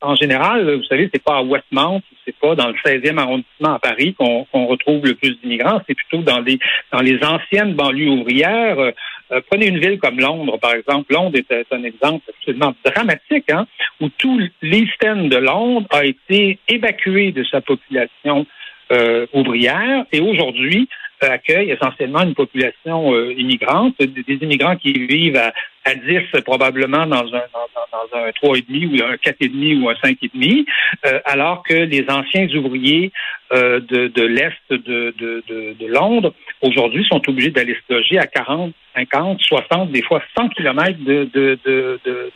en 0.01 0.15
général, 0.15 0.75
vous 0.75 0.84
savez, 0.84 1.10
c'est 1.13 1.24
pas 1.24 1.38
à 1.38 1.41
Westmount, 1.41 2.01
c'est 2.25 2.36
pas 2.36 2.56
dans 2.56 2.68
le 2.68 2.75
16e 2.86 3.18
arrondissement 3.18 3.74
à 3.74 3.79
Paris 3.79 4.15
qu'on 4.18 4.65
retrouve 4.65 5.06
le 5.06 5.15
plus 5.15 5.38
d'immigrants, 5.41 5.82
c'est 5.88 5.96
plutôt 5.96 6.22
dans 6.22 6.39
les 6.39 6.58
dans 6.94 7.01
les 7.01 7.22
anciennes 7.24 7.74
banlieues 7.74 8.10
ouvrières. 8.10 8.79
Euh, 8.79 8.91
euh, 9.32 9.41
prenez 9.50 9.68
une 9.68 9.79
ville 9.79 10.00
comme 10.00 10.20
Londres, 10.20 10.58
par 10.58 10.74
exemple. 10.74 11.13
Londres 11.13 11.38
est, 11.38 11.74
un 11.74 11.84
exemple 11.84 12.24
absolument 12.29 12.74
dramatique, 12.84 13.51
hein, 13.51 13.68
où 14.00 14.10
tout 14.10 14.39
l'East 14.62 15.01
de 15.03 15.38
Londres 15.38 15.88
a 15.91 16.06
été 16.06 16.60
évacué 16.68 17.32
de 17.32 17.44
sa 17.44 17.62
population 17.62 18.48
euh, 18.91 19.27
ouvrière 19.34 20.06
et 20.12 20.20
aujourd'hui 20.20 20.88
accueille 21.22 21.70
essentiellement 21.72 22.22
une 22.22 22.34
population 22.34 23.13
immigrante, 23.32 23.94
des 24.00 24.36
immigrants 24.41 24.77
qui 24.77 24.94
vivent 24.94 25.36
à, 25.36 25.51
à 25.89 25.96
10 25.96 26.41
probablement 26.46 27.05
dans 27.05 27.25
un, 27.34 27.43
dans, 27.53 28.17
un 28.17 28.29
3,5 28.29 28.89
ou 28.89 29.05
un 29.05 29.15
4,5 29.15 29.81
ou 29.81 29.89
un 29.89 29.93
5,5, 29.93 30.65
euh, 31.05 31.19
alors 31.25 31.63
que 31.63 31.74
les 31.74 32.05
anciens 32.10 32.48
ouvriers 32.55 33.12
euh, 33.51 33.79
de, 33.79 34.08
de 34.08 34.24
l'Est 34.24 34.53
de, 34.70 34.77
de, 35.18 35.44
de, 35.48 35.88
Londres, 35.88 36.34
aujourd'hui, 36.62 37.06
sont 37.06 37.22
obligés 37.27 37.50
d'aller 37.50 37.75
se 37.88 37.94
loger 37.94 38.20
à 38.20 38.27
40, 38.27 38.74
50, 38.96 39.41
60, 39.41 39.91
des 39.91 40.01
fois 40.03 40.22
100 40.38 40.50
kilomètres 40.50 41.00
de, 41.03 41.58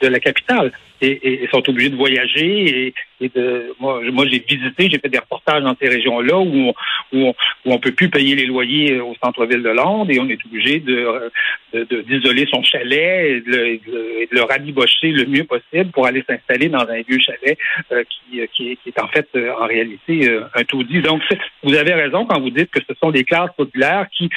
la 0.02 0.20
capitale 0.20 0.72
et, 1.02 1.44
et, 1.44 1.48
sont 1.52 1.68
obligés 1.70 1.90
de 1.90 1.96
voyager 1.96 2.88
et, 2.88 2.94
et 3.20 3.30
de 3.30 3.76
moi, 3.80 4.02
j'ai 4.26 4.40
visité, 4.40 4.90
j'ai 4.90 5.00
fait 5.00 5.10
des 5.10 5.20
reportages 5.20 5.64
dans 5.64 5.76
ces 5.82 5.90
régions-là 5.90 6.38
où 6.38 6.70
on, 6.70 6.74
où 7.14 7.28
on, 7.28 7.36
où 7.66 7.74
on 7.74 7.80
peut 7.80 7.92
plus 7.92 8.10
payer 8.10 8.36
les 8.36 8.46
loyers 8.46 9.00
au 9.00 9.14
centre-ville 9.24 9.64
de 9.64 9.70
Londres 9.70 10.12
et 10.12 10.20
on 10.20 10.30
est 10.30 10.44
obligé 10.46 10.80
de 10.80 11.32
d'isoler 11.74 12.48
son 12.52 12.64
chalet 12.64 13.44
de 13.44 13.52
le, 13.52 14.28
le 14.32 14.42
rabibocher 14.44 15.12
le 15.12 15.26
mieux 15.26 15.44
possible 15.44 15.92
pour 15.92 16.06
aller 16.06 16.24
s'installer 16.28 16.70
dans 16.70 16.88
un 16.88 17.02
vieux 17.02 17.20
chalet 17.20 17.58
euh, 17.92 18.04
qui, 18.04 18.42
euh, 18.42 18.48
qui, 18.54 18.78
qui, 18.78 18.90
est, 18.90 19.00
en 19.00 19.08
fait 19.08 19.28
euh, 19.36 19.52
en 19.60 19.66
réalité 19.66 20.30
un 20.54 20.64
taudis. 20.64 21.03
Donc 21.04 21.22
vous 21.64 21.76
avez 21.76 21.94
raison 21.94 22.26
quand 22.26 22.40
vous 22.40 22.50
dites 22.50 22.72
que 22.72 22.80
ce 22.88 22.94
sont 23.02 23.12
des 23.12 23.24
classes 23.24 23.52
populaires 23.56 24.08
qui, 24.16 24.30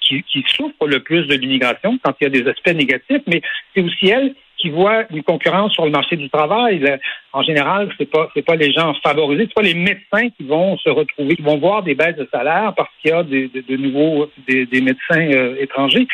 qui, 0.00 0.22
qui 0.24 0.44
souffrent 0.48 0.86
le 0.86 1.00
plus 1.00 1.26
de 1.26 1.34
l'immigration 1.34 1.98
quand 2.02 2.14
il 2.20 2.24
y 2.24 2.26
a 2.26 2.30
des 2.30 2.48
aspects 2.48 2.74
négatifs, 2.74 3.22
mais 3.26 3.42
c'est 3.74 3.82
aussi 3.82 4.08
elles 4.08 4.34
qui 4.60 4.70
voient 4.70 5.04
une 5.10 5.22
concurrence 5.22 5.72
sur 5.72 5.84
le 5.84 5.90
marché 5.90 6.16
du 6.16 6.28
travail, 6.28 6.98
en 7.32 7.42
général, 7.42 7.90
c'est 7.96 8.10
pas 8.10 8.28
c'est 8.34 8.44
pas 8.44 8.56
les 8.56 8.72
gens 8.72 8.94
favorisés, 9.02 9.44
c'est 9.46 9.54
pas 9.54 9.62
les 9.62 9.74
médecins 9.74 10.28
qui 10.36 10.44
vont 10.44 10.76
se 10.78 10.90
retrouver, 10.90 11.36
qui 11.36 11.42
vont 11.42 11.58
voir 11.58 11.82
des 11.82 11.94
baisses 11.94 12.16
de 12.16 12.28
salaire 12.30 12.74
parce 12.76 12.90
qu'il 13.00 13.10
y 13.10 13.14
a 13.14 13.22
des, 13.22 13.48
de, 13.48 13.76
nouveaux 13.76 14.30
des, 14.46 14.80
médecins 14.80 15.30
euh, 15.32 15.56
étrangers 15.58 16.06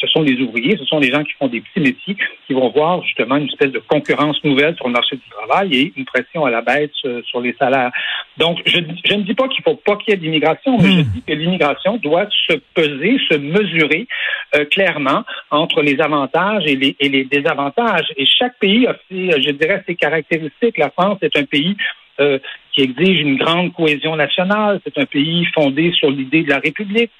ce 0.00 0.06
sont 0.06 0.22
les 0.22 0.40
ouvriers, 0.40 0.76
ce 0.78 0.84
sont 0.84 0.98
les 0.98 1.10
gens 1.10 1.24
qui 1.24 1.32
font 1.38 1.48
des 1.48 1.60
petits 1.60 1.80
métiers 1.80 2.16
qui 2.46 2.54
vont 2.54 2.70
voir 2.70 3.02
justement 3.04 3.36
une 3.36 3.46
espèce 3.46 3.72
de 3.72 3.78
concurrence 3.78 4.42
nouvelle 4.44 4.76
sur 4.76 4.86
le 4.86 4.92
marché 4.92 5.16
du 5.16 5.28
travail 5.30 5.74
et 5.74 5.92
une 5.96 6.04
pression 6.04 6.44
à 6.44 6.50
la 6.50 6.62
baisse 6.62 6.90
euh, 7.04 7.22
sur 7.24 7.40
les 7.40 7.54
salaires. 7.58 7.90
Donc, 8.38 8.58
je, 8.66 8.78
ne 8.78 9.22
dis 9.22 9.34
pas 9.34 9.48
qu'il 9.48 9.62
faut 9.62 9.76
pas 9.76 9.96
qu'il 9.96 10.10
y 10.10 10.14
ait 10.14 10.20
d'immigration, 10.20 10.78
mais 10.78 10.90
je 10.90 11.00
hmm. 11.00 11.12
dis 11.14 11.22
que 11.22 11.32
l'immigration 11.32 11.96
doit 11.98 12.26
se 12.46 12.54
peser, 12.74 13.18
se 13.30 13.36
mesurer 13.36 14.06
euh, 14.54 14.64
clairement 14.64 15.24
entre 15.50 15.82
les 15.82 16.00
avantages 16.00 16.64
et 16.66 16.76
les, 16.76 16.96
et 16.98 17.08
les 17.08 17.24
désavantages. 17.24 18.08
Et 18.16 18.26
chaque 18.26 18.58
pays 18.58 18.86
a 18.86 18.96
ses, 19.08 19.30
je 19.42 19.50
dirais, 19.50 19.82
ses 19.86 19.94
caractéristiques. 19.94 20.78
La 20.78 20.90
France 20.90 21.18
est 21.22 21.36
un 21.36 21.44
pays 21.44 21.76
euh, 22.20 22.38
qui 22.72 22.82
exige 22.82 23.20
une 23.20 23.36
grande 23.36 23.72
cohésion 23.72 24.16
nationale. 24.16 24.80
C'est 24.84 24.98
un 24.98 25.06
pays 25.06 25.46
fondé 25.54 25.92
sur 25.92 26.10
l'idée 26.10 26.42
de 26.42 26.50
la 26.50 26.58
République, 26.58 27.10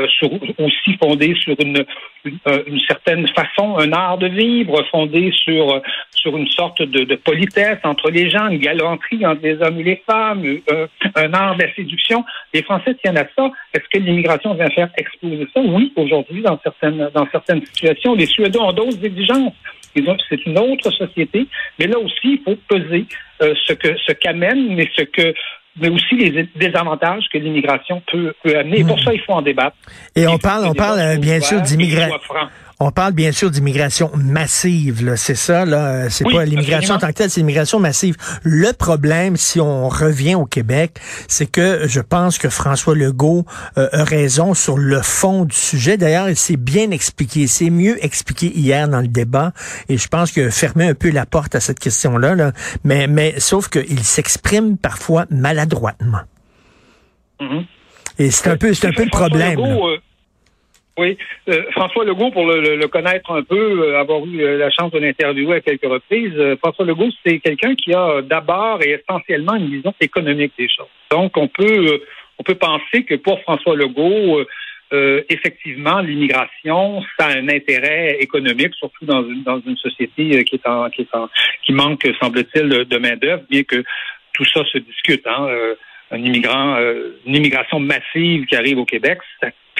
euh, 0.00 0.06
aussi 0.58 0.96
fondé 1.02 1.34
sur 1.42 1.54
une, 1.60 1.84
euh, 2.48 2.62
une, 2.66 2.80
certaine 2.80 3.26
façon, 3.28 3.78
un 3.78 3.92
art 3.92 4.18
de 4.18 4.28
vivre, 4.28 4.82
fondé 4.90 5.32
sur, 5.32 5.80
sur 6.10 6.36
une 6.36 6.48
sorte 6.48 6.82
de, 6.82 7.04
de 7.04 7.14
politesse 7.16 7.78
entre 7.84 8.10
les 8.10 8.30
gens, 8.30 8.48
une 8.48 8.58
galanterie 8.58 9.24
entre 9.26 9.42
les 9.42 9.60
hommes 9.62 9.80
et 9.80 9.84
les 9.84 10.02
femmes, 10.06 10.44
un 11.14 11.32
art 11.34 11.56
de 11.56 11.62
la 11.62 11.74
séduction. 11.74 12.24
Les 12.52 12.62
Français 12.62 12.94
tiennent 13.02 13.18
à 13.18 13.26
ça. 13.36 13.50
Est-ce 13.74 13.88
que 13.92 13.98
l'immigration 14.04 14.54
vient 14.54 14.70
faire 14.70 14.90
exploser 14.96 15.46
ça? 15.54 15.60
Oui, 15.60 15.92
aujourd'hui, 15.96 16.42
dans 16.42 16.58
certaines, 16.62 17.10
dans 17.14 17.28
certaines 17.30 17.64
situations. 17.66 18.14
Les 18.14 18.26
Suédois 18.26 18.68
ont 18.68 18.72
d'autres 18.72 19.04
exigences 19.04 19.54
c'est 20.28 20.46
une 20.46 20.58
autre 20.58 20.90
société, 20.90 21.46
mais 21.78 21.86
là 21.86 21.98
aussi, 21.98 22.14
il 22.24 22.40
faut 22.44 22.56
peser 22.68 23.06
euh, 23.42 23.54
ce 23.66 23.72
que 23.72 23.88
ce 24.06 24.12
qu'amène, 24.12 24.74
mais 24.74 24.88
ce 24.96 25.02
que 25.02 25.34
mais 25.80 25.88
aussi 25.88 26.16
les 26.16 26.48
désavantages 26.56 27.24
que 27.32 27.38
l'immigration 27.38 28.02
peut, 28.10 28.34
peut 28.42 28.58
amener. 28.58 28.80
Et 28.80 28.84
pour 28.84 28.96
hmm. 28.96 29.04
ça, 29.04 29.14
il 29.14 29.20
faut 29.20 29.32
en 29.32 29.42
débattre. 29.42 29.76
Et 30.16 30.26
on 30.26 30.38
parle, 30.38 30.66
on 30.66 30.74
parle 30.74 30.98
euh, 30.98 31.16
bien 31.16 31.40
sûr 31.40 31.60
d'immigration. 31.60 32.18
On 32.82 32.92
parle 32.92 33.12
bien 33.12 33.30
sûr 33.30 33.50
d'immigration 33.50 34.10
massive, 34.16 35.14
c'est 35.16 35.34
ça, 35.34 35.66
là. 35.66 36.08
C'est 36.08 36.24
pas 36.24 36.46
l'immigration 36.46 36.94
en 36.94 36.98
tant 36.98 37.08
que 37.08 37.12
telle, 37.12 37.28
c'est 37.28 37.40
l'immigration 37.40 37.78
massive. 37.78 38.16
Le 38.42 38.72
problème, 38.72 39.36
si 39.36 39.60
on 39.60 39.90
revient 39.90 40.34
au 40.34 40.46
Québec, 40.46 40.98
c'est 41.28 41.44
que 41.44 41.86
je 41.86 42.00
pense 42.00 42.38
que 42.38 42.48
François 42.48 42.94
Legault 42.94 43.44
euh, 43.76 43.90
a 43.92 44.04
raison 44.04 44.54
sur 44.54 44.78
le 44.78 45.02
fond 45.02 45.44
du 45.44 45.54
sujet. 45.54 45.98
D'ailleurs, 45.98 46.30
il 46.30 46.36
s'est 46.36 46.56
bien 46.56 46.90
expliqué. 46.90 47.46
C'est 47.48 47.68
mieux 47.68 48.02
expliqué 48.02 48.50
hier 48.56 48.88
dans 48.88 49.02
le 49.02 49.08
débat. 49.08 49.52
Et 49.90 49.98
je 49.98 50.08
pense 50.08 50.32
que 50.32 50.48
fermer 50.48 50.88
un 50.88 50.94
peu 50.94 51.10
la 51.10 51.26
porte 51.26 51.54
à 51.54 51.60
cette 51.60 51.80
question-là, 51.80 52.34
là. 52.34 52.52
Mais, 52.84 53.06
mais 53.06 53.38
sauf 53.40 53.68
qu'il 53.68 54.02
s'exprime 54.02 54.78
parfois 54.78 55.26
maladroitement. 55.28 56.22
Mm-hmm. 57.40 57.66
Et 58.20 58.30
c'est 58.30 58.48
un 58.48 58.56
peu, 58.56 58.72
c'est 58.72 58.86
un 58.86 58.92
peu 58.92 59.04
le 59.04 59.10
problème. 59.10 59.58
Euh, 59.60 59.98
oui, 61.00 61.16
euh, 61.48 61.62
François 61.70 62.04
Legault, 62.04 62.30
pour 62.30 62.46
le, 62.46 62.86
connaître 62.88 63.30
un 63.30 63.42
peu, 63.42 63.56
euh, 63.56 63.98
avoir 63.98 64.24
eu 64.26 64.42
euh, 64.42 64.58
la 64.58 64.70
chance 64.70 64.92
de 64.92 64.98
l'interviewer 64.98 65.56
à 65.56 65.60
quelques 65.60 65.86
reprises, 65.86 66.34
François 66.62 66.84
Legault, 66.84 67.08
c'est 67.24 67.38
quelqu'un 67.38 67.74
qui 67.74 67.94
a 67.94 68.20
d'abord 68.20 68.82
et 68.82 69.00
essentiellement 69.00 69.54
une 69.54 69.70
vision 69.70 69.94
économique 69.98 70.52
des 70.58 70.68
choses. 70.68 70.86
Donc, 71.10 71.38
on 71.38 71.48
peut, 71.48 72.00
penser 72.60 73.04
que 73.04 73.14
pour 73.14 73.40
François 73.42 73.76
Legault, 73.76 74.44
effectivement, 75.28 76.00
l'immigration, 76.00 77.02
ça 77.18 77.28
a 77.28 77.36
un 77.38 77.48
intérêt 77.48 78.18
économique, 78.20 78.74
surtout 78.74 79.06
dans 79.06 79.24
une, 79.24 79.76
société 79.76 80.44
qui 80.44 80.56
est 80.56 80.66
en, 80.66 80.90
qui 80.90 81.02
est 81.02 81.14
en, 81.14 81.28
qui 81.62 81.72
manque, 81.72 82.06
semble-t-il, 82.20 82.68
de 82.68 82.98
main 82.98 83.16
d'œuvre, 83.16 83.42
bien 83.48 83.62
que 83.62 83.82
tout 84.34 84.44
ça 84.44 84.64
se 84.64 84.78
discute. 84.78 85.26
Hein. 85.26 85.48
un 86.10 86.18
immigrant, 86.18 86.76
une 87.24 87.36
immigration 87.36 87.78
massive 87.78 88.46
qui 88.46 88.56
arrive 88.56 88.78
au 88.78 88.84
Québec, 88.84 89.18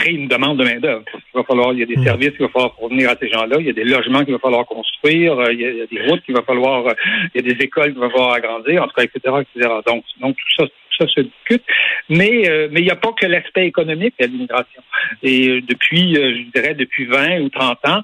créer 0.00 0.14
une 0.14 0.28
demande 0.28 0.58
de 0.58 0.64
main-d'œuvre. 0.64 1.04
Il 1.14 1.36
va 1.38 1.44
falloir, 1.44 1.72
il 1.72 1.80
y 1.80 1.82
a 1.82 1.86
des 1.86 1.96
hmm. 1.96 2.04
services 2.04 2.30
qu'il 2.30 2.42
va 2.46 2.48
falloir 2.48 2.74
fournir 2.74 3.10
à 3.10 3.16
ces 3.20 3.28
gens-là, 3.28 3.56
il 3.58 3.66
y 3.66 3.70
a 3.70 3.72
des 3.72 3.84
logements 3.84 4.24
qu'il 4.24 4.32
va 4.32 4.38
falloir 4.38 4.66
construire, 4.66 5.38
euh, 5.38 5.52
il 5.52 5.60
y, 5.60 5.66
a, 5.66 5.86
des 5.86 6.08
routes 6.08 6.22
qu'il 6.24 6.34
va 6.34 6.42
falloir, 6.42 6.86
euh, 6.86 6.92
il 7.34 7.44
y 7.44 7.50
a 7.50 7.54
des 7.54 7.64
écoles 7.64 7.92
qu'il 7.92 8.00
va 8.00 8.10
falloir 8.10 8.32
agrandir, 8.32 8.82
en 8.82 8.86
tout 8.86 8.94
cas, 8.94 9.04
etc., 9.04 9.20
etc. 9.40 9.68
Donc, 9.86 10.04
donc 10.20 10.36
tout 10.36 10.62
ça, 10.62 10.66
tout 10.66 11.04
ça 11.04 11.06
se 11.08 11.20
discute. 11.20 11.62
Mais, 12.08 12.48
euh, 12.48 12.68
mais 12.70 12.80
il 12.80 12.84
n'y 12.84 12.90
a 12.90 12.96
pas 12.96 13.12
que 13.12 13.26
l'aspect 13.26 13.66
économique 13.66 14.14
à 14.20 14.26
l'immigration. 14.26 14.82
Et 15.22 15.60
depuis, 15.60 16.14
je 16.14 16.50
dirais, 16.54 16.74
depuis 16.74 17.06
20 17.06 17.40
ou 17.40 17.48
30 17.48 17.78
ans, 17.86 18.02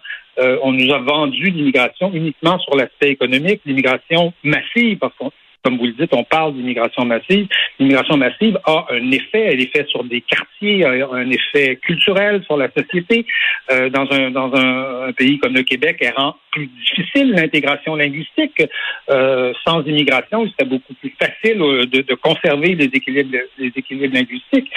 on 0.62 0.72
nous 0.72 0.92
a 0.92 0.98
vendu 0.98 1.44
l'immigration 1.44 2.12
uniquement 2.12 2.58
sur 2.58 2.76
l'aspect 2.76 3.08
économique, 3.08 3.62
l'immigration 3.64 4.34
massive, 4.44 4.98
parce 4.98 5.14
qu'on 5.16 5.32
comme 5.66 5.78
vous 5.78 5.86
le 5.86 5.94
dites, 5.94 6.14
on 6.14 6.22
parle 6.22 6.54
d'immigration 6.54 7.04
massive. 7.04 7.48
L'immigration 7.80 8.16
massive 8.16 8.56
a 8.64 8.86
un 8.90 9.10
effet, 9.10 9.46
elle 9.50 9.60
est 9.60 9.76
faite 9.76 9.88
sur 9.88 10.04
des 10.04 10.20
quartiers, 10.20 10.84
un 10.86 11.28
effet 11.28 11.74
culturel 11.82 12.44
sur 12.44 12.56
la 12.56 12.68
société. 12.70 13.26
Euh, 13.72 13.90
dans 13.90 14.06
un 14.12 14.30
dans 14.30 14.54
un, 14.54 15.12
pays 15.12 15.40
comme 15.40 15.54
le 15.54 15.64
Québec, 15.64 15.96
elle 16.02 16.14
rend 16.16 16.36
plus 16.52 16.68
difficile 16.68 17.32
l'intégration 17.32 17.96
linguistique. 17.96 18.62
Euh, 19.10 19.52
sans 19.66 19.82
immigration, 19.82 20.48
c'est 20.56 20.68
beaucoup 20.68 20.94
plus 20.94 21.12
facile 21.18 21.60
euh, 21.60 21.84
de, 21.86 22.02
de, 22.02 22.14
conserver 22.14 22.76
les 22.76 22.84
équilibres 22.84 23.36
les 23.58 23.72
équilibres 23.74 24.14
linguistiques. 24.14 24.70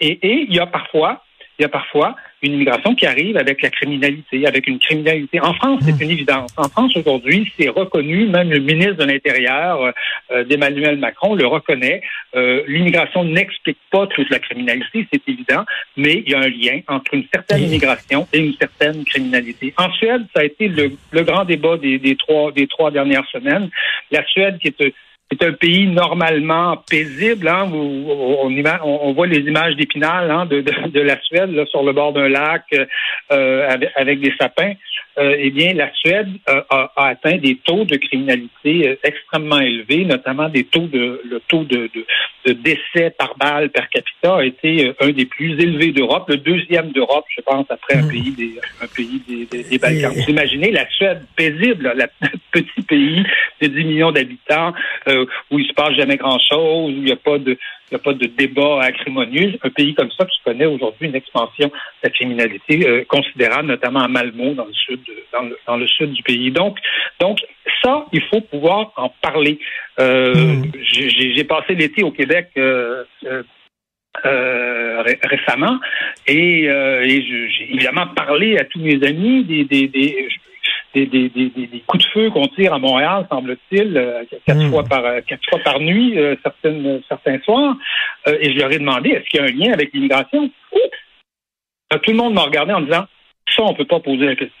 et, 0.00 0.18
et 0.26 0.46
il 0.48 0.52
y 0.52 0.58
a 0.58 0.66
parfois 0.66 1.22
il 1.62 1.66
y 1.66 1.66
a 1.66 1.68
parfois 1.68 2.16
une 2.42 2.54
immigration 2.54 2.96
qui 2.96 3.06
arrive 3.06 3.36
avec 3.36 3.62
la 3.62 3.70
criminalité, 3.70 4.48
avec 4.48 4.66
une 4.66 4.80
criminalité. 4.80 5.38
En 5.40 5.54
France, 5.54 5.78
c'est 5.84 5.92
hmm. 5.92 6.02
une 6.02 6.10
évidence. 6.10 6.50
En 6.56 6.68
France, 6.68 6.96
aujourd'hui, 6.96 7.52
c'est 7.56 7.68
reconnu, 7.68 8.26
même 8.26 8.50
le 8.50 8.58
ministre 8.58 8.94
de 8.94 9.04
l'Intérieur 9.04 9.92
euh, 10.32 10.42
d'Emmanuel 10.42 10.98
Macron 10.98 11.36
le 11.36 11.46
reconnaît. 11.46 12.02
Euh, 12.34 12.64
l'immigration 12.66 13.22
n'explique 13.22 13.78
pas 13.92 14.08
toute 14.08 14.28
la 14.30 14.40
criminalité, 14.40 15.06
c'est 15.12 15.22
évident, 15.28 15.64
mais 15.96 16.24
il 16.26 16.32
y 16.32 16.34
a 16.34 16.40
un 16.40 16.48
lien 16.48 16.80
entre 16.88 17.14
une 17.14 17.26
certaine 17.32 17.62
immigration 17.62 18.26
et 18.32 18.38
une 18.38 18.54
certaine 18.54 19.04
criminalité. 19.04 19.72
En 19.76 19.92
Suède, 19.92 20.22
ça 20.34 20.40
a 20.40 20.44
été 20.44 20.66
le, 20.66 20.90
grand 21.22 21.44
débat 21.44 21.76
des, 21.76 22.00
des, 22.00 22.16
trois, 22.16 22.50
des 22.50 22.66
trois 22.66 22.90
dernières 22.90 23.28
semaines. 23.30 23.70
La 24.10 24.26
Suède, 24.26 24.58
qui 24.58 24.66
est 24.66 24.92
c'est 25.32 25.46
un 25.46 25.52
pays 25.52 25.86
normalement 25.86 26.76
paisible, 26.88 27.48
hein, 27.48 27.70
on, 27.72 29.12
voit 29.12 29.26
les 29.26 29.38
images 29.38 29.76
d'Épinal 29.76 30.30
hein, 30.30 30.46
de, 30.46 31.00
la 31.00 31.20
Suède 31.22 31.52
là, 31.52 31.64
sur 31.66 31.82
le 31.82 31.92
bord 31.92 32.12
d'un 32.12 32.28
lac 32.28 32.64
euh, 33.30 33.76
avec, 33.96 34.20
des 34.20 34.32
sapins. 34.38 34.74
Euh, 35.18 35.36
eh 35.38 35.50
bien, 35.50 35.74
la 35.74 35.92
Suède 35.92 36.28
euh, 36.48 36.62
a, 36.70 36.90
atteint 36.96 37.36
des 37.36 37.56
taux 37.56 37.84
de 37.84 37.96
criminalité 37.96 38.98
extrêmement 39.04 39.60
élevés, 39.60 40.04
notamment 40.04 40.48
des 40.48 40.64
taux 40.64 40.86
de 40.86 41.20
le 41.28 41.40
taux 41.48 41.64
de, 41.64 41.90
décès 42.46 43.10
par 43.10 43.36
balle 43.36 43.70
per 43.70 43.82
capita 43.92 44.36
a 44.36 44.44
été 44.44 44.92
un 45.00 45.10
des 45.10 45.26
plus 45.26 45.52
élevés 45.60 45.92
d'Europe, 45.92 46.28
le 46.28 46.38
deuxième 46.38 46.90
d'Europe, 46.92 47.26
je 47.36 47.42
pense, 47.42 47.66
après 47.70 47.96
un 47.96 48.02
hmm. 48.02 48.08
pays 48.08 48.30
des 48.32 48.52
un 48.80 48.86
pays 48.86 49.46
des, 49.50 49.78
Balkans. 49.78 50.12
Vous 50.14 50.30
imaginez 50.30 50.70
la 50.70 50.88
Suède 50.90 51.22
paisible, 51.36 51.92
le 51.94 52.28
petit 52.52 52.82
pays 52.82 53.22
de 53.60 53.66
10 53.68 53.84
millions 53.84 54.12
d'habitants 54.12 54.72
où 55.50 55.58
il 55.58 55.66
se 55.66 55.72
passe 55.72 55.94
jamais 55.94 56.16
grand-chose, 56.16 56.92
où 56.92 56.96
il 56.96 57.04
n'y 57.04 57.12
a 57.12 57.16
pas 57.16 57.38
de 57.38 57.56
il 57.92 57.96
n'y 57.96 58.00
a 58.00 58.04
pas 58.04 58.14
de 58.14 58.26
débat 58.26 58.82
acrimonieux. 58.82 59.58
Un 59.62 59.68
pays 59.68 59.94
comme 59.94 60.10
ça 60.12 60.24
qui 60.24 60.40
connaît 60.44 60.64
aujourd'hui 60.64 61.08
une 61.08 61.14
expansion 61.14 61.68
de 61.68 61.72
la 62.02 62.08
criminalité 62.08 62.88
euh, 62.88 63.04
considérable, 63.04 63.68
notamment 63.68 64.00
à 64.00 64.08
Malmo, 64.08 64.54
dans 64.54 64.64
le 64.64 64.72
sud, 64.72 65.00
dans 65.66 65.76
le, 65.76 65.86
sud 65.86 66.12
du 66.12 66.22
pays. 66.22 66.50
Donc, 66.50 66.78
donc 67.20 67.40
ça, 67.82 68.06
il 68.12 68.22
faut 68.30 68.40
pouvoir 68.40 68.92
en 68.96 69.12
parler. 69.20 69.58
Euh, 70.00 70.32
hmm. 70.34 70.72
J'ai 70.82 71.44
passé 71.44 71.74
l'été 71.74 72.02
au 72.02 72.10
Québec. 72.10 72.48
Euh, 72.56 73.04
récemment 75.22 75.80
et, 76.26 76.68
j'ai 76.68 77.68
évidemment 77.72 78.06
parlé 78.08 78.58
à 78.58 78.64
tous 78.64 78.78
mes 78.78 79.02
amis 79.06 79.42
des, 79.44 79.64
des, 79.64 79.88
des 79.88 80.28
des, 80.94 81.06
des, 81.06 81.28
des, 81.28 81.48
des, 81.48 81.82
coups 81.86 82.04
de 82.04 82.10
feu 82.10 82.30
qu'on 82.30 82.46
tire 82.48 82.74
à 82.74 82.78
Montréal, 82.78 83.26
semble-t-il, 83.30 83.96
euh, 83.96 84.24
quatre, 84.46 84.58
hmm. 84.58 84.70
fois 84.70 84.84
par, 84.84 85.04
euh, 85.04 85.20
quatre 85.26 85.42
fois 85.48 85.58
par 85.60 85.80
nuit, 85.80 86.18
euh, 86.18 86.36
certaines, 86.42 87.00
certains 87.08 87.38
soirs. 87.40 87.76
et 88.26 88.52
je 88.52 88.58
leur 88.58 88.70
ai 88.70 88.78
demandé, 88.78 89.10
est-ce 89.10 89.28
qu'il 89.28 89.40
y 89.40 89.42
a 89.42 89.46
un 89.46 89.52
lien 89.52 89.72
avec 89.72 89.92
l'immigration? 89.92 90.50
Tout 91.90 92.10
le 92.10 92.16
monde 92.16 92.34
m'a 92.34 92.42
regardé 92.42 92.72
en 92.72 92.80
disant, 92.80 93.04
ça, 93.54 93.62
on 93.62 93.74
peut 93.74 93.84
pas 93.84 94.00
poser 94.00 94.26
la 94.26 94.36
question. 94.36 94.56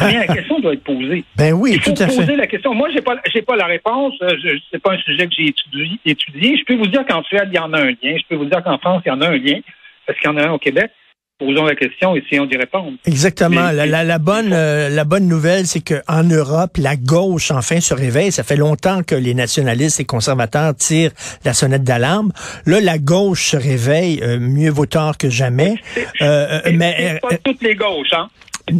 Mais 0.00 0.26
la 0.26 0.26
question 0.34 0.60
doit 0.60 0.72
être 0.72 0.84
posée. 0.84 1.24
Ben 1.36 1.52
oui, 1.52 1.72
Il 1.74 1.80
faut 1.80 1.92
tout 1.92 2.02
à 2.02 2.06
poser 2.06 2.36
la 2.36 2.46
question. 2.46 2.74
Moi, 2.74 2.88
j'ai 2.90 3.02
pas, 3.02 3.16
j'ai 3.32 3.42
pas 3.42 3.56
la 3.56 3.66
réponse. 3.66 4.14
Je, 4.20 4.58
c'est 4.70 4.82
pas 4.82 4.92
un 4.92 4.98
sujet 4.98 5.26
que 5.26 5.34
j'ai 5.36 5.48
étudié, 5.48 5.98
étudié. 6.06 6.56
Je 6.56 6.64
peux 6.64 6.76
vous 6.76 6.86
dire 6.86 7.04
qu'en 7.06 7.22
Suède, 7.22 7.48
il 7.52 7.56
y 7.56 7.58
en 7.58 7.72
a 7.72 7.80
un 7.80 7.86
lien. 7.86 8.16
Je 8.16 8.22
peux 8.28 8.36
vous 8.36 8.46
dire 8.46 8.62
qu'en 8.62 8.78
France, 8.78 9.02
il 9.04 9.08
y 9.08 9.12
en 9.12 9.20
a 9.20 9.28
un 9.28 9.36
lien. 9.36 9.60
Parce 10.06 10.18
qu'il 10.18 10.30
y 10.30 10.32
en 10.32 10.36
a 10.36 10.46
un 10.46 10.52
au 10.52 10.58
Québec 10.58 10.90
posons 11.38 11.64
la 11.64 11.74
question 11.74 12.14
et 12.14 12.20
essayons 12.20 12.46
d'y 12.46 12.56
répondre. 12.56 12.92
Exactement. 13.06 13.70
la, 13.72 14.18
bonne, 14.18 14.52
euh, 14.52 14.88
la 14.88 15.04
bonne 15.04 15.26
nouvelle, 15.26 15.66
c'est 15.66 15.80
qu'en 15.80 16.22
Europe, 16.22 16.76
la 16.78 16.96
gauche 16.96 17.50
enfin 17.50 17.80
se 17.80 17.94
réveille. 17.94 18.32
Ça 18.32 18.44
fait 18.44 18.56
longtemps 18.56 19.02
que 19.02 19.14
les 19.14 19.34
nationalistes 19.34 20.00
et 20.00 20.04
conservateurs 20.04 20.74
tirent 20.76 21.12
la 21.44 21.52
sonnette 21.52 21.82
d'alarme. 21.82 22.32
Là, 22.66 22.80
la 22.80 22.98
gauche 22.98 23.46
se 23.46 23.56
réveille, 23.56 24.20
euh, 24.22 24.38
mieux 24.38 24.70
vaut 24.70 24.86
tard 24.86 25.18
que 25.18 25.28
jamais. 25.28 25.74
Euh, 26.22 26.60
mais 26.72 27.18
pas 27.20 27.36
toutes 27.38 27.62
les 27.62 27.74
gauches, 27.74 28.12
hein. 28.12 28.28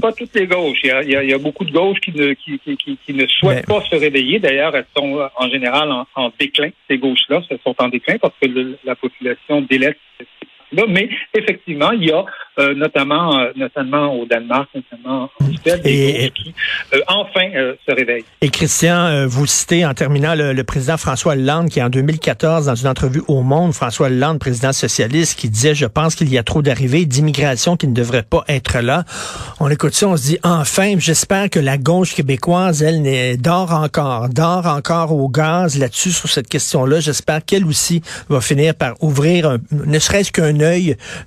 pas 0.01 0.13
toutes 0.13 0.35
les 0.35 0.47
gauches. 0.47 0.79
Il 0.85 0.89
y 0.89 0.93
a, 0.93 1.03
il 1.23 1.31
y 1.31 1.35
a, 1.35 1.39
beaucoup 1.39 1.65
de 1.65 1.73
gauches 1.73 2.01
qui 2.01 2.13
ne, 2.13 2.35
qui, 2.35 2.61
qui, 2.61 2.99
qui, 3.05 3.15
ne 3.15 3.27
souhaitent 3.27 3.67
pas 3.67 3.83
se 3.91 3.97
réveiller. 3.97 4.39
D'ailleurs, 4.39 4.77
elles 4.77 4.87
sont 4.97 5.29
en 5.37 5.49
général 5.51 5.91
en, 5.91 6.07
en 6.15 6.31
déclin. 6.39 6.71
Ces 6.89 6.99
gauches-là, 6.99 7.43
elles 7.51 7.59
sont 7.65 7.75
en 7.79 7.89
déclin 7.89 8.17
parce 8.19 8.35
que 8.41 8.77
la 8.85 8.95
population 8.95 9.61
délaisse 9.63 9.97
mais 10.89 11.09
effectivement, 11.35 11.93
il 11.93 12.05
y 12.05 12.13
a 12.13 12.25
euh, 12.59 12.75
notamment, 12.75 13.39
euh, 13.39 13.51
notamment 13.57 14.15
au 14.15 14.27
Danemark, 14.27 14.69
notamment 14.75 15.31
en 15.41 15.47
Suède, 15.63 15.83
des 15.83 16.33
qui 16.35 16.55
euh, 16.95 17.01
enfin 17.09 17.51
se 17.87 17.95
réveillent. 17.95 18.25
Et 18.41 18.49
Christian, 18.49 19.27
vous 19.27 19.47
citez 19.47 19.87
en 19.87 19.95
terminant 19.95 20.35
le, 20.35 20.63
président 20.65 20.97
François 20.97 21.35
Hollande 21.35 21.69
qui 21.69 21.83
en 21.83 21.89
2014, 21.89 22.67
dans 22.67 22.75
une 22.75 22.89
entrevue 22.89 23.23
au 23.29 23.43
Monde, 23.43 23.73
François 23.73 24.07
Hollande, 24.07 24.39
président 24.39 24.73
socialiste, 24.73 25.39
qui 25.39 25.49
disait, 25.49 25.75
je 25.75 25.87
pense 25.87 26.15
qu'il 26.15 26.33
y 26.33 26.39
a 26.39 26.43
trop 26.43 26.63
d'arrivées 26.63 27.05
d'immigration 27.07 27.77
qui 27.77 27.87
ne 27.87 27.95
devraient 27.95 28.23
pas 28.23 28.45
être 28.49 28.81
là. 28.81 29.05
On 29.61 29.69
écoute 29.69 29.95
ça, 29.95 30.09
on 30.09 30.17
se 30.17 30.23
dit, 30.23 30.39
enfin, 30.43 30.95
j'espère 30.99 31.51
que 31.51 31.61
la 31.61 31.79
gauche 31.79 32.15
québécoise, 32.15 32.83
elle, 32.83 33.41
dort 33.41 33.73
encore, 33.73 34.29
dort 34.29 34.67
encore 34.67 35.13
au 35.13 35.29
gaz 35.29 35.79
là-dessus 35.79 36.13
sur 36.13 36.29
cette 36.29 36.49
question-là. 36.49 37.01
J'espère 37.01 37.45
qu'elle 37.45 37.65
aussi 37.65 38.03
va 38.29 38.41
finir 38.41 38.75
par 38.75 38.95
ouvrir, 39.03 39.59
ne 39.71 39.99
serait-ce 39.99 40.33
qu'un 40.33 40.55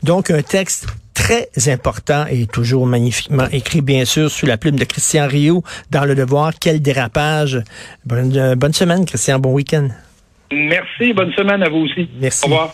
donc, 0.03 0.31
un 0.31 0.41
texte 0.41 0.88
très 1.18 1.50
important 1.68 2.26
et 2.30 2.46
toujours 2.46 2.86
magnifiquement 2.86 3.48
écrit, 3.52 3.82
bien 3.82 4.06
sûr, 4.06 4.30
sous 4.30 4.46
la 4.46 4.58
plume 4.58 4.76
de 4.76 4.86
Christian 4.86 5.28
Rio 5.28 5.64
dans 5.90 6.06
Le 6.06 6.14
Devoir. 6.14 6.54
Quel 6.62 6.80
dérapage. 6.80 7.60
Bonne, 8.06 8.54
bonne 8.54 8.74
semaine, 8.74 9.04
Christian. 9.04 9.40
Bon 9.40 9.52
week-end. 9.52 9.90
Merci. 10.52 11.14
Bonne 11.14 11.34
semaine 11.34 11.64
à 11.64 11.70
vous 11.70 11.80
aussi. 11.80 12.08
Merci. 12.22 12.46
Au 12.46 12.50
revoir. 12.50 12.74